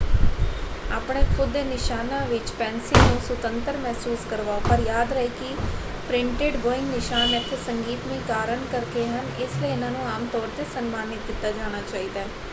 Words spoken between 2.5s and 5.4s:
pencil ਨੂੰ ਸੁਤੰਤਰ ਮਹਿਸੂਸ ਕਰਵਾਓ ਪਰ ਯਾਦ ਰਹੇ